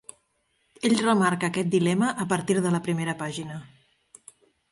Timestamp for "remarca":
1.01-1.49